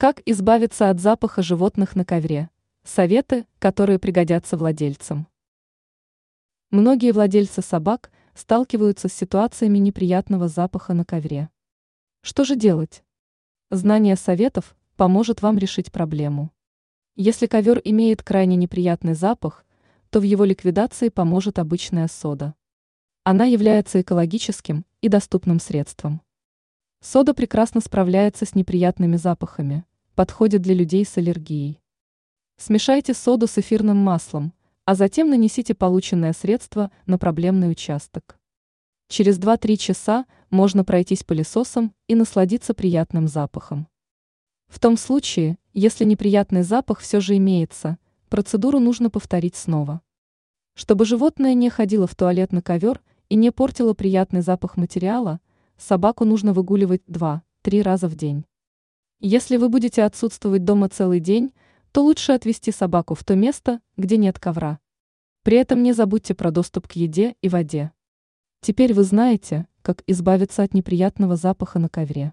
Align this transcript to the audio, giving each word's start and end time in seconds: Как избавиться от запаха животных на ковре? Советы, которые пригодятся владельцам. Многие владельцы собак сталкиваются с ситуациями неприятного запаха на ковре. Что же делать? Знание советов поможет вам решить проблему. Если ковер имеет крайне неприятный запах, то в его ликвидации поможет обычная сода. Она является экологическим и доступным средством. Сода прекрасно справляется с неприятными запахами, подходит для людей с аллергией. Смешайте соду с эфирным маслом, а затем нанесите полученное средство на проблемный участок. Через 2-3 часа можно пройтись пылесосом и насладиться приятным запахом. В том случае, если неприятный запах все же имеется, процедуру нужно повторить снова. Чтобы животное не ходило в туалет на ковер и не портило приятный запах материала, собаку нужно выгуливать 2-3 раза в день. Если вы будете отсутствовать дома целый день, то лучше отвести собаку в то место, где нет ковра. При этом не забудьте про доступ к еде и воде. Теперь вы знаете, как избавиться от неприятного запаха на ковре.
Как 0.00 0.22
избавиться 0.26 0.90
от 0.90 1.00
запаха 1.00 1.42
животных 1.42 1.96
на 1.96 2.04
ковре? 2.04 2.50
Советы, 2.84 3.48
которые 3.58 3.98
пригодятся 3.98 4.56
владельцам. 4.56 5.26
Многие 6.70 7.10
владельцы 7.10 7.62
собак 7.62 8.12
сталкиваются 8.32 9.08
с 9.08 9.12
ситуациями 9.12 9.78
неприятного 9.78 10.46
запаха 10.46 10.94
на 10.94 11.04
ковре. 11.04 11.50
Что 12.20 12.44
же 12.44 12.54
делать? 12.54 13.02
Знание 13.72 14.14
советов 14.14 14.76
поможет 14.94 15.42
вам 15.42 15.58
решить 15.58 15.90
проблему. 15.90 16.52
Если 17.16 17.48
ковер 17.48 17.80
имеет 17.82 18.22
крайне 18.22 18.54
неприятный 18.54 19.14
запах, 19.14 19.66
то 20.10 20.20
в 20.20 20.22
его 20.22 20.44
ликвидации 20.44 21.08
поможет 21.08 21.58
обычная 21.58 22.06
сода. 22.06 22.54
Она 23.24 23.46
является 23.46 24.00
экологическим 24.00 24.86
и 25.00 25.08
доступным 25.08 25.58
средством. 25.58 26.22
Сода 27.00 27.34
прекрасно 27.34 27.80
справляется 27.80 28.44
с 28.44 28.54
неприятными 28.54 29.16
запахами, 29.16 29.84
подходит 30.18 30.62
для 30.62 30.74
людей 30.74 31.04
с 31.04 31.16
аллергией. 31.16 31.80
Смешайте 32.56 33.14
соду 33.14 33.46
с 33.46 33.56
эфирным 33.56 33.98
маслом, 33.98 34.52
а 34.84 34.96
затем 34.96 35.30
нанесите 35.30 35.76
полученное 35.76 36.32
средство 36.32 36.90
на 37.06 37.18
проблемный 37.18 37.70
участок. 37.70 38.36
Через 39.06 39.38
2-3 39.38 39.76
часа 39.76 40.26
можно 40.50 40.82
пройтись 40.82 41.22
пылесосом 41.22 41.94
и 42.08 42.16
насладиться 42.16 42.74
приятным 42.74 43.28
запахом. 43.28 43.86
В 44.66 44.80
том 44.80 44.96
случае, 44.96 45.56
если 45.72 46.04
неприятный 46.04 46.64
запах 46.64 46.98
все 46.98 47.20
же 47.20 47.36
имеется, 47.36 47.96
процедуру 48.28 48.80
нужно 48.80 49.10
повторить 49.10 49.54
снова. 49.54 50.00
Чтобы 50.74 51.04
животное 51.04 51.54
не 51.54 51.70
ходило 51.70 52.08
в 52.08 52.16
туалет 52.16 52.50
на 52.50 52.60
ковер 52.60 53.00
и 53.28 53.36
не 53.36 53.52
портило 53.52 53.94
приятный 53.94 54.40
запах 54.40 54.76
материала, 54.76 55.38
собаку 55.76 56.24
нужно 56.24 56.52
выгуливать 56.52 57.02
2-3 57.06 57.82
раза 57.82 58.08
в 58.08 58.16
день. 58.16 58.44
Если 59.20 59.56
вы 59.56 59.68
будете 59.68 60.04
отсутствовать 60.04 60.64
дома 60.64 60.88
целый 60.88 61.18
день, 61.18 61.52
то 61.90 62.04
лучше 62.04 62.32
отвести 62.32 62.70
собаку 62.70 63.16
в 63.16 63.24
то 63.24 63.34
место, 63.34 63.80
где 63.96 64.16
нет 64.16 64.38
ковра. 64.38 64.78
При 65.42 65.56
этом 65.56 65.82
не 65.82 65.92
забудьте 65.92 66.34
про 66.34 66.52
доступ 66.52 66.86
к 66.86 66.92
еде 66.92 67.34
и 67.40 67.48
воде. 67.48 67.90
Теперь 68.60 68.94
вы 68.94 69.02
знаете, 69.02 69.66
как 69.82 70.04
избавиться 70.06 70.62
от 70.62 70.72
неприятного 70.72 71.34
запаха 71.34 71.80
на 71.80 71.88
ковре. 71.88 72.32